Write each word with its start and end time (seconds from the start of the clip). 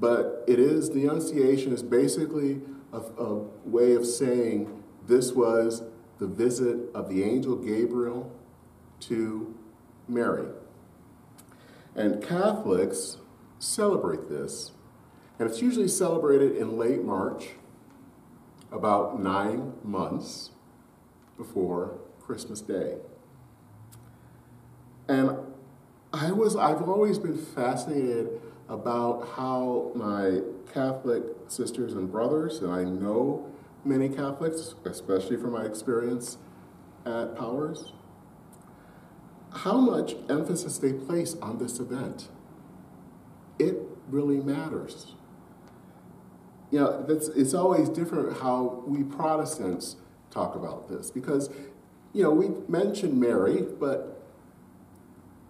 but 0.00 0.44
it 0.48 0.58
is, 0.58 0.90
the 0.90 1.04
Annunciation 1.06 1.72
is 1.72 1.82
basically 1.82 2.62
a, 2.92 2.98
a 2.98 3.34
way 3.64 3.92
of 3.92 4.06
saying 4.06 4.82
this 5.06 5.32
was 5.32 5.82
the 6.18 6.26
visit 6.26 6.78
of 6.94 7.08
the 7.08 7.22
angel 7.22 7.56
Gabriel 7.56 8.32
to 9.00 9.54
Mary. 10.08 10.48
And 11.94 12.22
Catholics 12.22 13.18
celebrate 13.58 14.28
this, 14.28 14.72
and 15.38 15.48
it's 15.48 15.60
usually 15.60 15.88
celebrated 15.88 16.56
in 16.56 16.78
late 16.78 17.04
March, 17.04 17.50
about 18.72 19.20
nine 19.20 19.74
months 19.82 20.50
before 21.36 21.98
Christmas 22.20 22.60
Day. 22.60 22.96
And 25.08 25.36
I 26.12 26.30
was, 26.30 26.54
I've 26.54 26.88
always 26.88 27.18
been 27.18 27.36
fascinated 27.36 28.40
about 28.70 29.28
how 29.36 29.90
my 29.96 30.40
Catholic 30.72 31.24
sisters 31.48 31.92
and 31.92 32.10
brothers, 32.10 32.60
and 32.60 32.72
I 32.72 32.84
know 32.84 33.50
many 33.84 34.08
Catholics, 34.08 34.74
especially 34.84 35.36
from 35.36 35.52
my 35.52 35.64
experience 35.64 36.38
at 37.04 37.36
Powers, 37.36 37.92
how 39.52 39.78
much 39.78 40.14
emphasis 40.28 40.78
they 40.78 40.92
place 40.92 41.34
on 41.42 41.58
this 41.58 41.80
event. 41.80 42.28
It 43.58 43.76
really 44.08 44.40
matters. 44.40 45.14
You 46.70 46.78
know, 46.78 47.06
it's 47.08 47.54
always 47.54 47.88
different 47.88 48.38
how 48.38 48.84
we 48.86 49.02
Protestants 49.02 49.96
talk 50.30 50.54
about 50.54 50.88
this 50.88 51.10
because, 51.10 51.50
you 52.12 52.22
know, 52.22 52.30
we 52.30 52.50
mention 52.68 53.18
Mary, 53.18 53.62
but 53.62 54.22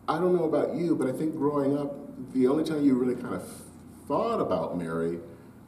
I 0.08 0.19
don't 0.19 0.34
know 0.34 0.44
about 0.44 0.75
you, 0.75 0.97
but 0.97 1.06
I 1.06 1.12
think 1.12 1.37
growing 1.37 1.76
up, 1.76 1.94
the 2.32 2.47
only 2.47 2.64
time 2.64 2.84
you 2.84 2.94
really 2.94 3.20
kind 3.20 3.34
of 3.34 3.48
thought 4.06 4.41
about 4.41 4.76
Mary 4.76 5.19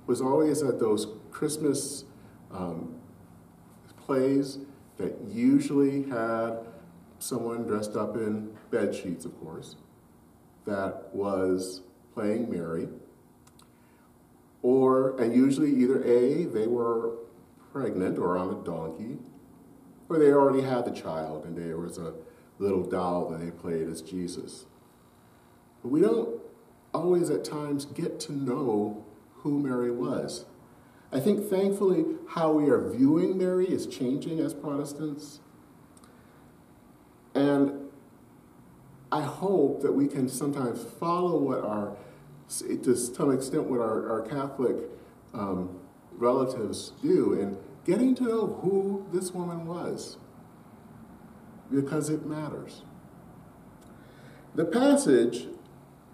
was 0.07 0.21
always 0.21 0.63
at 0.63 0.79
those 0.79 1.07
Christmas 1.31 2.05
um, 2.51 2.97
plays 3.97 4.59
that 4.99 5.17
usually 5.29 6.03
had 6.09 6.59
someone 7.19 7.63
dressed 7.63 7.97
up 7.97 8.17
in 8.17 8.53
bed 8.71 8.95
sheets, 8.95 9.25
of 9.25 9.39
course, 9.41 9.77
that 10.67 11.09
was 11.13 11.83
playing 12.15 12.51
Mary. 12.51 12.89
Or, 14.63 15.21
and 15.21 15.35
usually 15.35 15.71
either 15.71 16.03
A, 16.05 16.45
they 16.45 16.67
were 16.67 17.17
pregnant 17.73 18.19
or 18.19 18.37
on 18.37 18.51
a 18.51 18.65
donkey, 18.65 19.19
or 20.09 20.19
they 20.19 20.33
already 20.33 20.63
had 20.63 20.85
the 20.85 20.91
child 20.91 21.45
and 21.45 21.57
there 21.57 21.79
was 21.79 21.99
a 21.99 22.15
little 22.59 22.83
doll 22.83 23.31
that 23.31 23.41
they 23.41 23.51
played 23.51 23.89
as 23.89 24.03
Jesus. 24.03 24.67
But 25.83 25.89
we 25.89 26.01
don't 26.01 26.42
always 26.93 27.31
at 27.31 27.45
times 27.45 27.85
get 27.85 28.21
to 28.21 28.33
know 28.33 29.05
who 29.37 29.59
Mary 29.59 29.91
was. 29.91 30.45
I 31.13 31.21
think 31.21 31.49
thankfully 31.49 32.05
how 32.31 32.53
we 32.53 32.71
are 32.71 32.89
viewing 32.89 33.37
Mary 33.37 33.67
is 33.67 33.87
changing 33.87 34.41
as 34.41 34.55
Protestants. 34.55 35.41
And 37.35 37.91
I 39.11 39.23
hope 39.23 39.83
that 39.83 39.93
we 39.93 40.07
can 40.07 40.29
sometimes 40.29 40.85
follow 40.85 41.39
what 41.39 41.65
our, 41.65 41.97
to 42.49 42.97
some 42.97 43.31
extent, 43.31 43.65
what 43.65 43.81
our, 43.81 44.11
our 44.11 44.23
Catholic 44.23 44.77
um, 45.35 45.79
relatives 46.13 46.93
do 47.03 47.35
in 47.35 47.59
getting 47.85 48.15
to 48.15 48.25
know 48.25 48.47
who 48.63 49.07
this 49.13 49.33
woman 49.33 49.67
was 49.67 50.17
because 51.71 52.09
it 52.09 52.25
matters. 52.25 52.83
The 54.55 54.65
passage 54.65 55.49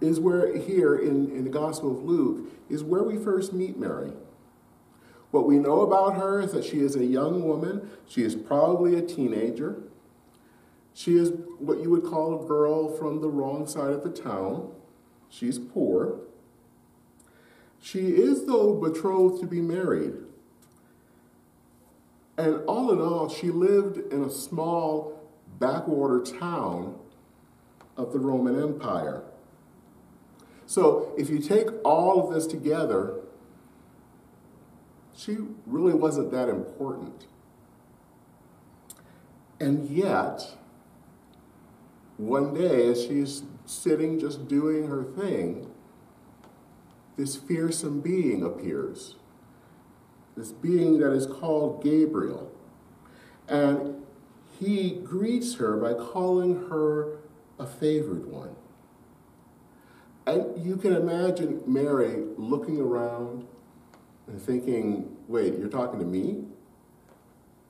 is 0.00 0.20
where 0.20 0.56
here 0.56 0.96
in, 0.96 1.30
in 1.30 1.44
the 1.44 1.50
Gospel 1.50 1.90
of 1.90 2.04
Luke 2.04 2.50
is 2.68 2.84
where 2.84 3.02
we 3.02 3.16
first 3.16 3.52
meet 3.52 3.76
Mary. 3.76 4.12
What 5.30 5.46
we 5.46 5.58
know 5.58 5.80
about 5.80 6.16
her 6.16 6.40
is 6.40 6.52
that 6.52 6.64
she 6.64 6.78
is 6.80 6.96
a 6.96 7.04
young 7.04 7.42
woman. 7.42 7.90
She 8.06 8.22
is 8.22 8.34
probably 8.34 8.94
a 8.94 9.02
teenager. 9.02 9.82
She 10.94 11.16
is 11.16 11.32
what 11.58 11.80
you 11.80 11.90
would 11.90 12.04
call 12.04 12.42
a 12.42 12.46
girl 12.46 12.88
from 12.96 13.20
the 13.20 13.28
wrong 13.28 13.66
side 13.66 13.90
of 13.90 14.02
the 14.02 14.10
town. 14.10 14.72
She's 15.28 15.58
poor. 15.58 16.20
She 17.80 18.08
is, 18.08 18.46
though, 18.46 18.74
betrothed 18.74 19.40
to 19.40 19.46
be 19.46 19.60
married. 19.60 20.14
And 22.36 22.64
all 22.66 22.92
in 22.92 23.00
all, 23.00 23.28
she 23.28 23.50
lived 23.50 24.12
in 24.12 24.24
a 24.24 24.30
small 24.30 25.20
backwater 25.58 26.20
town 26.20 26.98
of 27.96 28.12
the 28.12 28.18
Roman 28.18 28.60
Empire. 28.60 29.22
So 30.68 31.14
if 31.16 31.30
you 31.30 31.38
take 31.38 31.68
all 31.82 32.22
of 32.22 32.34
this 32.34 32.46
together, 32.46 33.14
she 35.16 35.38
really 35.64 35.94
wasn't 35.94 36.30
that 36.30 36.50
important. 36.50 37.26
And 39.58 39.88
yet, 39.88 40.42
one 42.18 42.52
day, 42.52 42.86
as 42.86 43.02
she's 43.02 43.44
sitting 43.64 44.20
just 44.20 44.46
doing 44.46 44.88
her 44.88 45.04
thing, 45.04 45.70
this 47.16 47.34
fearsome 47.34 48.02
being 48.02 48.42
appears. 48.42 49.16
This 50.36 50.52
being 50.52 50.98
that 50.98 51.12
is 51.12 51.24
called 51.24 51.82
Gabriel. 51.82 52.52
And 53.48 54.04
he 54.60 55.00
greets 55.02 55.54
her 55.54 55.78
by 55.78 55.94
calling 55.94 56.68
her 56.68 57.20
a 57.58 57.66
favored 57.66 58.30
one. 58.30 58.54
And 60.28 60.62
you 60.62 60.76
can 60.76 60.94
imagine 60.94 61.62
Mary 61.66 62.22
looking 62.36 62.78
around 62.78 63.46
and 64.26 64.38
thinking, 64.38 65.16
wait, 65.26 65.58
you're 65.58 65.70
talking 65.70 65.98
to 66.00 66.04
me? 66.04 66.44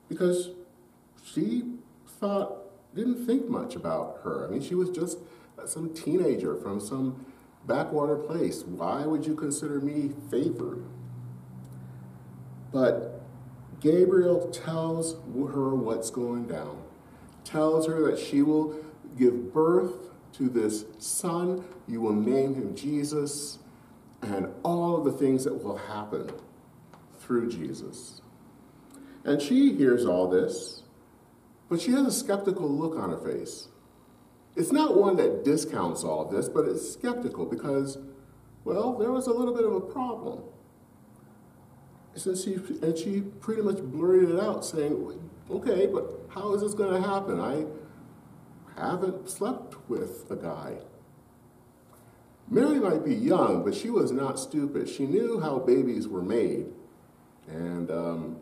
Because 0.09 0.51
she 1.25 1.75
thought, 2.19 2.57
didn't 2.97 3.25
think 3.27 3.49
much 3.49 3.77
about 3.77 4.19
her. 4.25 4.45
I 4.45 4.51
mean, 4.51 4.61
she 4.61 4.75
was 4.75 4.91
just 4.91 5.19
some 5.67 5.95
teenager 5.95 6.57
from 6.57 6.81
some 6.81 7.27
backwater 7.65 8.17
place. 8.17 8.65
Why 8.65 9.07
would 9.07 9.25
you 9.25 9.37
consider 9.37 9.81
me 9.81 10.11
favored? 10.29 10.83
But 12.73 13.21
Gabriel 13.79 14.51
tells 14.51 15.13
her 15.13 15.77
what's 15.77 16.11
going 16.11 16.49
down, 16.49 16.83
tells 17.45 17.87
her 17.87 18.11
that 18.11 18.19
she 18.19 18.43
will 18.43 18.75
give 19.17 19.53
birth 19.53 20.09
to 20.39 20.49
this 20.49 20.85
son, 20.99 21.65
you 21.89 22.01
will 22.01 22.15
name 22.15 22.55
him 22.55 22.75
Jesus, 22.77 23.59
and 24.23 24.49
all 24.63 25.03
the 25.03 25.13
things 25.13 25.45
that 25.45 25.63
will 25.63 25.77
happen 25.77 26.31
through 27.19 27.51
Jesus. 27.51 28.23
And 29.25 29.43
she 29.43 29.75
hears 29.75 30.07
all 30.07 30.29
this, 30.29 30.85
but 31.69 31.81
she 31.81 31.91
has 31.91 32.07
a 32.07 32.13
skeptical 32.13 32.69
look 32.69 32.97
on 32.97 33.11
her 33.11 33.19
face. 33.19 33.69
It's 34.57 34.73
not 34.73 34.97
one 34.97 35.17
that 35.17 35.45
discounts 35.45 36.05
all 36.05 36.25
this, 36.25 36.49
but 36.49 36.67
it's 36.67 36.89
skeptical 36.93 37.45
because, 37.45 37.99
well, 38.65 38.97
there 38.97 39.11
was 39.11 39.27
a 39.27 39.33
little 39.33 39.55
bit 39.55 39.65
of 39.65 39.73
a 39.73 39.81
problem. 39.81 40.41
So 42.15 42.35
she, 42.35 42.55
and 42.55 42.97
she 42.97 43.21
pretty 43.21 43.63
much 43.63 43.79
blurted 43.79 44.31
it 44.31 44.41
out, 44.41 44.65
saying, 44.65 45.21
okay, 45.51 45.87
but 45.87 46.05
how 46.29 46.55
is 46.55 46.63
this 46.63 46.75
going 46.75 47.01
to 47.01 47.09
happen? 47.09 47.41
I 47.41 47.67
haven't 48.79 49.31
slept 49.31 49.77
with 49.89 50.31
a 50.31 50.37
guy. 50.37 50.79
Mary 52.51 52.79
might 52.79 53.05
be 53.05 53.15
young, 53.15 53.63
but 53.65 53.75
she 53.75 53.91
was 53.91 54.11
not 54.11 54.39
stupid. 54.39 54.89
She 54.89 55.07
knew 55.07 55.41
how 55.41 55.59
babies 55.59 56.09
were 56.09 56.23
made. 56.23 56.67
And 57.47 57.91
um, 57.91 58.37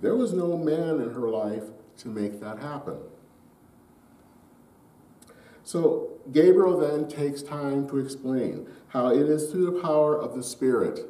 there 0.00 0.14
was 0.14 0.32
no 0.32 0.56
man 0.56 1.00
in 1.00 1.10
her 1.10 1.28
life 1.28 1.64
to 1.98 2.08
make 2.08 2.40
that 2.40 2.58
happen. 2.58 2.98
So 5.64 6.18
Gabriel 6.32 6.78
then 6.78 7.08
takes 7.08 7.42
time 7.42 7.88
to 7.88 7.98
explain 7.98 8.66
how 8.88 9.08
it 9.08 9.28
is 9.28 9.50
through 9.50 9.66
the 9.66 9.80
power 9.82 10.18
of 10.18 10.34
the 10.34 10.42
Spirit 10.42 11.00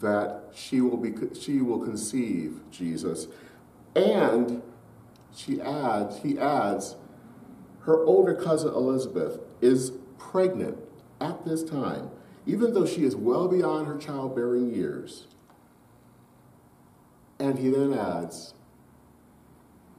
that 0.00 0.44
she 0.54 0.80
will, 0.80 0.96
be, 0.96 1.14
she 1.38 1.60
will 1.60 1.78
conceive 1.78 2.60
Jesus. 2.70 3.28
And 3.94 4.62
she 5.34 5.60
adds, 5.60 6.22
he 6.22 6.38
adds, 6.38 6.96
her 7.82 8.04
older 8.04 8.34
cousin 8.34 8.68
Elizabeth 8.70 9.40
is 9.60 9.92
pregnant 10.18 10.78
at 11.20 11.44
this 11.44 11.62
time, 11.62 12.10
even 12.46 12.74
though 12.74 12.86
she 12.86 13.04
is 13.04 13.16
well 13.16 13.48
beyond 13.48 13.86
her 13.86 13.96
childbearing 13.96 14.72
years. 14.72 15.26
And 17.38 17.58
he 17.58 17.70
then 17.70 17.92
adds, 17.92 18.54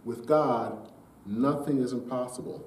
with 0.06 0.26
God, 0.26 0.90
nothing 1.26 1.82
is 1.82 1.92
impossible. 1.92 2.66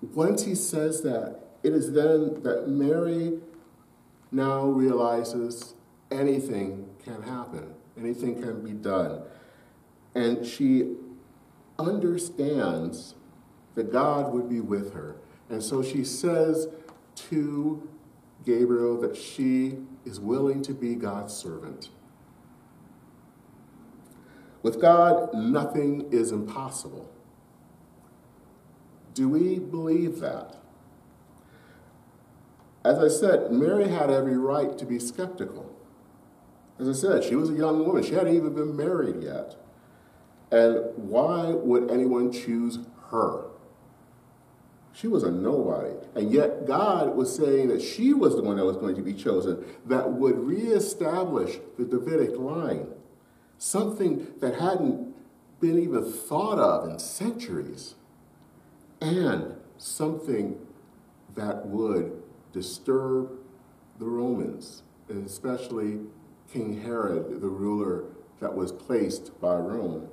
Once 0.00 0.44
he 0.44 0.54
says 0.54 1.02
that, 1.02 1.40
it 1.62 1.72
is 1.72 1.92
then 1.92 2.42
that 2.42 2.68
Mary 2.68 3.40
now 4.30 4.66
realizes 4.66 5.74
anything 6.10 6.88
can 7.04 7.22
happen, 7.22 7.74
anything 7.98 8.40
can 8.40 8.62
be 8.62 8.72
done. 8.72 9.22
And 10.14 10.46
she 10.46 10.96
understands 11.78 13.14
that 13.74 13.92
God 13.92 14.32
would 14.32 14.48
be 14.48 14.60
with 14.60 14.94
her. 14.94 15.16
And 15.48 15.62
so 15.62 15.82
she 15.82 16.04
says 16.04 16.68
to 17.28 17.88
Gabriel 18.44 19.00
that 19.00 19.16
she 19.16 19.78
is 20.04 20.20
willing 20.20 20.62
to 20.62 20.72
be 20.72 20.94
God's 20.94 21.34
servant. 21.34 21.90
With 24.62 24.80
God, 24.80 25.32
nothing 25.34 26.08
is 26.10 26.32
impossible. 26.32 27.12
Do 29.14 29.28
we 29.28 29.58
believe 29.58 30.20
that? 30.20 30.56
As 32.84 32.98
I 32.98 33.08
said, 33.08 33.50
Mary 33.50 33.88
had 33.88 34.10
every 34.10 34.36
right 34.36 34.76
to 34.78 34.84
be 34.84 34.98
skeptical. 34.98 35.74
As 36.78 36.88
I 36.88 36.92
said, 36.92 37.24
she 37.24 37.34
was 37.34 37.50
a 37.50 37.54
young 37.54 37.84
woman. 37.84 38.02
She 38.02 38.14
hadn't 38.14 38.34
even 38.34 38.54
been 38.54 38.76
married 38.76 39.22
yet. 39.22 39.56
And 40.50 40.92
why 40.96 41.50
would 41.50 41.90
anyone 41.90 42.32
choose 42.32 42.78
her? 43.10 43.46
She 44.92 45.08
was 45.08 45.24
a 45.24 45.30
nobody. 45.30 45.94
And 46.14 46.32
yet 46.32 46.66
God 46.66 47.14
was 47.16 47.34
saying 47.34 47.68
that 47.68 47.82
she 47.82 48.14
was 48.14 48.34
the 48.34 48.42
one 48.42 48.56
that 48.56 48.64
was 48.64 48.78
going 48.78 48.94
to 48.96 49.02
be 49.02 49.12
chosen 49.12 49.64
that 49.84 50.12
would 50.12 50.38
reestablish 50.38 51.58
the 51.78 51.84
Davidic 51.84 52.38
line, 52.38 52.86
something 53.58 54.26
that 54.40 54.54
hadn't 54.54 55.14
been 55.60 55.78
even 55.78 56.10
thought 56.10 56.58
of 56.58 56.88
in 56.88 56.98
centuries, 56.98 57.94
and 59.00 59.56
something 59.76 60.58
that 61.34 61.66
would 61.66 62.22
disturb 62.52 63.30
the 63.98 64.06
Romans, 64.06 64.82
and 65.08 65.26
especially 65.26 66.00
King 66.50 66.82
Herod, 66.82 67.40
the 67.40 67.48
ruler 67.48 68.04
that 68.40 68.54
was 68.54 68.72
placed 68.72 69.38
by 69.40 69.56
Rome. 69.56 70.08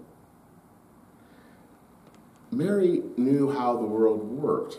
Mary 2.54 3.04
knew 3.18 3.52
how 3.52 3.76
the 3.78 3.86
world 3.86 4.24
worked. 4.24 4.78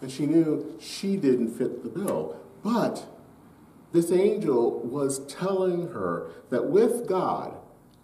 And 0.00 0.10
she 0.10 0.26
knew 0.26 0.76
she 0.80 1.16
didn't 1.16 1.56
fit 1.56 1.82
the 1.82 1.88
bill. 1.88 2.36
But 2.62 3.06
this 3.92 4.10
angel 4.10 4.80
was 4.80 5.24
telling 5.26 5.88
her 5.88 6.30
that 6.50 6.66
with 6.66 7.06
God, 7.06 7.56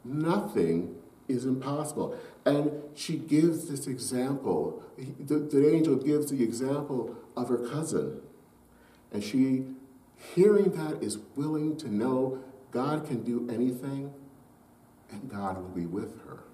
nothing 0.04 0.96
is 1.28 1.44
impossible. 1.44 2.18
And 2.44 2.72
she 2.94 3.16
gives 3.16 3.68
this 3.68 3.86
example. 3.86 4.82
The, 4.96 5.38
the 5.38 5.74
angel 5.74 5.96
gives 5.96 6.30
the 6.30 6.42
example 6.42 7.16
of 7.36 7.48
her 7.48 7.58
cousin. 7.68 8.22
And 9.12 9.22
she, 9.22 9.66
hearing 10.34 10.70
that, 10.72 11.02
is 11.02 11.18
willing 11.36 11.76
to 11.78 11.92
know 11.92 12.42
God 12.70 13.06
can 13.06 13.22
do 13.22 13.48
anything 13.50 14.12
and 15.10 15.28
God 15.28 15.58
will 15.58 15.68
be 15.68 15.86
with 15.86 16.22
her. 16.24 16.44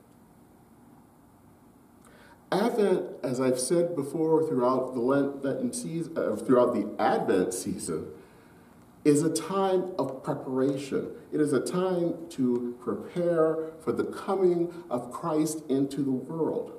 Advent, 2.52 3.06
as 3.22 3.40
I've 3.40 3.58
said 3.58 3.96
before 3.96 4.46
throughout 4.46 4.94
the 4.94 5.00
Lenten 5.00 5.72
season, 5.72 6.16
uh, 6.16 6.36
throughout 6.36 6.74
the 6.74 6.94
Advent 7.00 7.52
season, 7.52 8.06
is 9.04 9.22
a 9.22 9.32
time 9.32 9.92
of 9.98 10.22
preparation. 10.22 11.10
It 11.32 11.40
is 11.40 11.52
a 11.52 11.60
time 11.60 12.14
to 12.30 12.76
prepare 12.80 13.72
for 13.80 13.92
the 13.92 14.04
coming 14.04 14.72
of 14.90 15.12
Christ 15.12 15.62
into 15.68 16.02
the 16.02 16.10
world. 16.10 16.72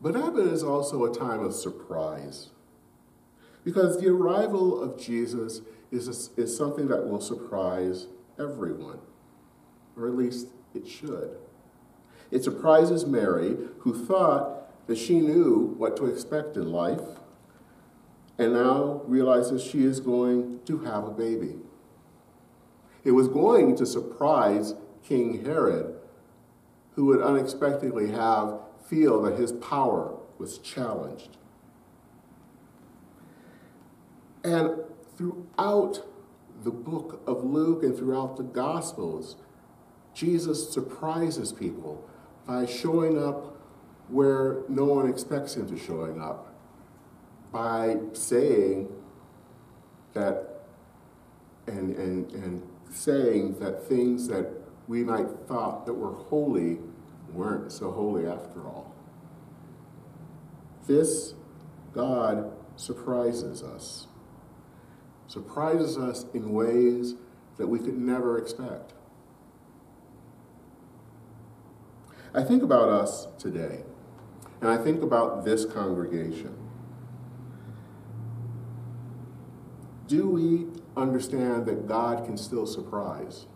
But 0.00 0.16
Advent 0.16 0.52
is 0.52 0.62
also 0.62 1.04
a 1.04 1.14
time 1.14 1.40
of 1.44 1.54
surprise 1.54 2.50
because 3.64 4.00
the 4.00 4.08
arrival 4.08 4.82
of 4.82 4.98
Jesus 4.98 5.60
is, 5.90 6.08
a, 6.08 6.40
is 6.40 6.56
something 6.56 6.88
that 6.88 7.06
will 7.06 7.20
surprise 7.20 8.06
everyone, 8.38 9.00
or 9.96 10.06
at 10.06 10.14
least 10.14 10.48
it 10.74 10.88
should. 10.88 11.36
It 12.30 12.44
surprises 12.44 13.06
Mary, 13.06 13.56
who 13.80 14.06
thought 14.06 14.86
that 14.86 14.98
she 14.98 15.20
knew 15.20 15.74
what 15.78 15.96
to 15.96 16.06
expect 16.06 16.56
in 16.56 16.70
life, 16.70 17.18
and 18.38 18.52
now 18.52 19.02
realizes 19.04 19.62
she 19.62 19.84
is 19.84 20.00
going 20.00 20.60
to 20.64 20.78
have 20.80 21.04
a 21.04 21.10
baby. 21.10 21.56
It 23.04 23.12
was 23.12 23.28
going 23.28 23.76
to 23.76 23.86
surprise 23.86 24.74
King 25.02 25.44
Herod, 25.44 25.96
who 26.94 27.06
would 27.06 27.22
unexpectedly 27.22 28.10
have 28.10 28.60
feel 28.88 29.22
that 29.22 29.38
his 29.38 29.52
power 29.52 30.16
was 30.38 30.58
challenged. 30.58 31.36
And 34.42 34.70
throughout 35.16 36.02
the 36.64 36.70
book 36.70 37.22
of 37.26 37.44
Luke 37.44 37.82
and 37.84 37.96
throughout 37.96 38.36
the 38.36 38.42
Gospels, 38.42 39.36
Jesus 40.12 40.72
surprises 40.72 41.52
people 41.52 42.04
by 42.50 42.66
showing 42.66 43.16
up 43.16 43.56
where 44.08 44.62
no 44.68 44.84
one 44.84 45.08
expects 45.08 45.54
him 45.54 45.68
to 45.68 45.78
showing 45.78 46.20
up, 46.20 46.52
by 47.52 47.96
saying 48.12 48.88
that 50.14 50.64
and, 51.68 51.94
and, 51.94 52.28
and 52.32 52.60
saying 52.90 53.56
that 53.60 53.86
things 53.86 54.26
that 54.26 54.50
we 54.88 55.04
might 55.04 55.28
thought 55.46 55.86
that 55.86 55.94
were 55.94 56.12
holy 56.12 56.78
weren't 57.32 57.70
so 57.70 57.92
holy 57.92 58.26
after 58.26 58.66
all. 58.66 58.92
This 60.88 61.34
God 61.94 62.50
surprises 62.74 63.62
us, 63.62 64.08
surprises 65.28 65.96
us 65.96 66.26
in 66.34 66.52
ways 66.52 67.14
that 67.58 67.68
we 67.68 67.78
could 67.78 67.96
never 67.96 68.38
expect. 68.38 68.94
I 72.34 72.42
think 72.42 72.62
about 72.62 72.88
us 72.88 73.26
today, 73.38 73.82
and 74.60 74.70
I 74.70 74.76
think 74.76 75.02
about 75.02 75.44
this 75.44 75.64
congregation. 75.64 76.56
Do 80.06 80.28
we 80.28 80.66
understand 80.96 81.66
that 81.66 81.86
God 81.86 82.24
can 82.24 82.36
still 82.36 82.66
surprise? 82.66 83.46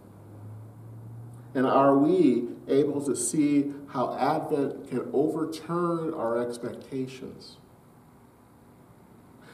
And 1.55 1.67
are 1.67 1.97
we 1.97 2.49
able 2.69 3.05
to 3.05 3.15
see 3.15 3.73
how 3.89 4.17
Advent 4.17 4.89
can 4.89 5.09
overturn 5.13 6.13
our 6.15 6.41
expectations? 6.41 7.59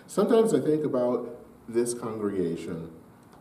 Sometimes 0.07 0.55
I 0.55 0.61
think 0.61 0.85
about 0.85 1.37
this 1.69 1.95
congregation 1.95 2.91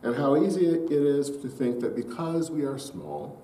And 0.02 0.16
how 0.16 0.36
easy 0.36 0.66
it 0.66 0.90
is 0.90 1.30
to 1.30 1.48
think 1.48 1.80
that 1.80 1.94
because 1.94 2.50
we 2.50 2.62
are 2.64 2.78
small, 2.78 3.42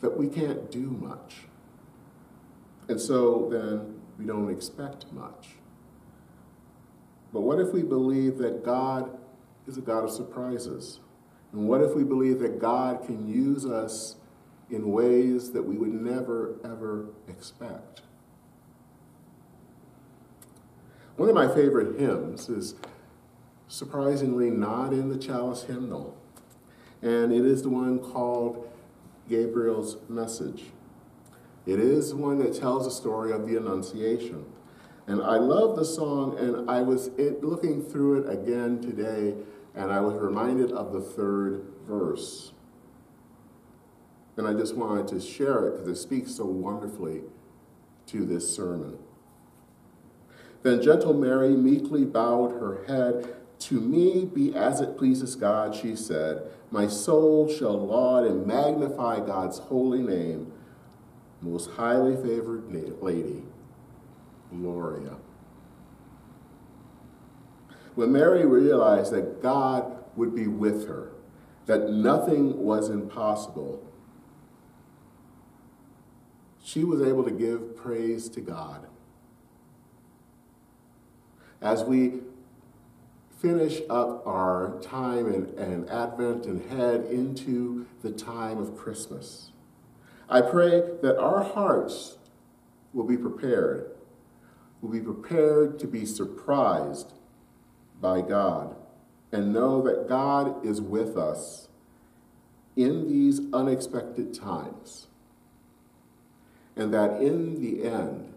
that 0.00 0.16
we 0.16 0.28
can't 0.28 0.70
do 0.70 0.90
much. 1.00 1.46
And 2.88 3.00
so 3.00 3.48
then 3.50 4.00
we 4.18 4.24
don't 4.24 4.50
expect 4.50 5.12
much. 5.12 5.50
But 7.32 7.42
what 7.42 7.60
if 7.60 7.72
we 7.72 7.82
believe 7.82 8.38
that 8.38 8.64
God 8.64 9.16
is 9.66 9.76
a 9.76 9.80
God 9.80 10.04
of 10.04 10.10
surprises? 10.10 11.00
And 11.52 11.68
what 11.68 11.82
if 11.82 11.94
we 11.94 12.04
believe 12.04 12.40
that 12.40 12.60
God 12.60 13.04
can 13.06 13.28
use 13.28 13.64
us 13.64 14.16
in 14.70 14.90
ways 14.92 15.52
that 15.52 15.62
we 15.62 15.76
would 15.76 15.92
never, 15.92 16.56
ever 16.64 17.06
expect? 17.28 18.02
One 21.16 21.28
of 21.28 21.34
my 21.34 21.52
favorite 21.54 22.00
hymns 22.00 22.48
is 22.48 22.76
surprisingly 23.68 24.50
not 24.50 24.92
in 24.92 25.10
the 25.10 25.18
Chalice 25.18 25.64
hymnal, 25.64 26.16
and 27.02 27.32
it 27.32 27.44
is 27.44 27.62
the 27.62 27.68
one 27.68 27.98
called 27.98 28.69
Gabriel's 29.30 29.96
Message. 30.08 30.64
It 31.64 31.78
is 31.78 32.12
one 32.12 32.38
that 32.40 32.58
tells 32.58 32.84
the 32.84 32.90
story 32.90 33.32
of 33.32 33.46
the 33.46 33.56
Annunciation. 33.56 34.44
And 35.06 35.22
I 35.22 35.36
love 35.36 35.76
the 35.76 35.84
song, 35.84 36.36
and 36.38 36.68
I 36.68 36.82
was 36.82 37.10
looking 37.40 37.82
through 37.82 38.22
it 38.22 38.30
again 38.30 38.80
today, 38.80 39.34
and 39.74 39.92
I 39.92 40.00
was 40.00 40.16
reminded 40.16 40.72
of 40.72 40.92
the 40.92 41.00
third 41.00 41.64
verse. 41.86 42.52
And 44.36 44.46
I 44.46 44.52
just 44.52 44.76
wanted 44.76 45.08
to 45.08 45.20
share 45.20 45.66
it 45.66 45.70
because 45.72 45.88
it 45.88 46.02
speaks 46.02 46.34
so 46.34 46.44
wonderfully 46.46 47.22
to 48.06 48.24
this 48.24 48.54
sermon. 48.54 48.98
Then 50.62 50.82
gentle 50.82 51.14
Mary 51.14 51.50
meekly 51.50 52.04
bowed 52.04 52.52
her 52.52 52.84
head. 52.86 53.34
To 53.60 53.80
me 53.80 54.24
be 54.24 54.54
as 54.54 54.80
it 54.80 54.96
pleases 54.96 55.36
God, 55.36 55.74
she 55.74 55.94
said. 55.94 56.50
My 56.70 56.86
soul 56.86 57.48
shall 57.48 57.78
laud 57.78 58.24
and 58.24 58.46
magnify 58.46 59.20
God's 59.20 59.58
holy 59.58 60.02
name. 60.02 60.52
Most 61.42 61.70
highly 61.70 62.16
favored 62.16 62.72
lady, 63.02 63.42
Gloria. 64.50 65.16
When 67.94 68.12
Mary 68.12 68.46
realized 68.46 69.12
that 69.12 69.42
God 69.42 70.04
would 70.16 70.34
be 70.34 70.46
with 70.46 70.86
her, 70.88 71.12
that 71.66 71.90
nothing 71.90 72.58
was 72.58 72.88
impossible, 72.88 73.86
she 76.62 76.84
was 76.84 77.02
able 77.02 77.24
to 77.24 77.30
give 77.30 77.76
praise 77.76 78.28
to 78.30 78.40
God. 78.40 78.86
As 81.60 81.84
we 81.84 82.20
finish 83.40 83.80
up 83.88 84.26
our 84.26 84.78
time 84.82 85.26
in, 85.26 85.46
in 85.58 85.88
Advent 85.88 86.46
and 86.46 86.70
head 86.70 87.04
into 87.06 87.86
the 88.02 88.10
time 88.10 88.58
of 88.58 88.76
Christmas, 88.76 89.50
I 90.28 90.40
pray 90.42 90.82
that 91.02 91.18
our 91.18 91.42
hearts 91.42 92.18
will 92.92 93.06
be 93.06 93.16
prepared 93.16 93.90
will 94.80 94.90
be 94.90 95.00
prepared 95.00 95.78
to 95.78 95.86
be 95.86 96.06
surprised 96.06 97.12
by 98.00 98.20
God 98.20 98.76
and 99.32 99.52
know 99.52 99.82
that 99.82 100.08
God 100.08 100.64
is 100.64 100.80
with 100.80 101.16
us 101.16 101.68
in 102.76 103.08
these 103.08 103.40
unexpected 103.52 104.32
times. 104.34 105.06
And 106.76 106.94
that 106.94 107.20
in 107.20 107.60
the 107.60 107.84
end, 107.84 108.32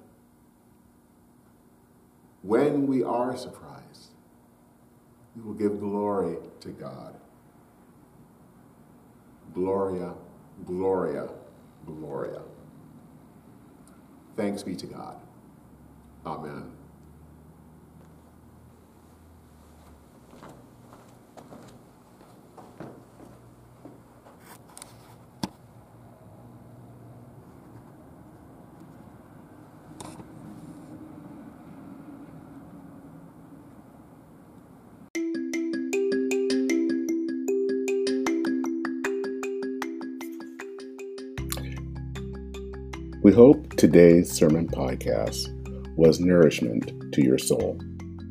when 2.42 2.88
we 2.88 3.02
are 3.04 3.38
surprised, 3.38 4.13
we 5.36 5.42
will 5.44 5.54
give 5.54 5.80
glory 5.80 6.38
to 6.62 6.70
God. 6.70 7.16
Gloria, 9.54 10.14
Gloria, 10.66 11.30
Gloria. 11.86 12.42
Thanks 14.36 14.64
be 14.64 14.76
to 14.76 14.88
God. 14.88 15.18
Amen. 16.26 16.72
We 43.24 43.32
hope 43.32 43.76
today's 43.78 44.30
sermon 44.30 44.68
podcast 44.68 45.48
was 45.96 46.20
nourishment 46.20 47.14
to 47.14 47.24
your 47.24 47.38
soul. 47.38 47.80